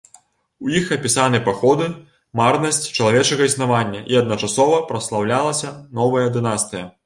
[0.67, 1.89] У іх апісаны паходы,
[2.41, 6.93] марнасць чалавечага існавання і адначасова праслаўлялася новая дынастыя.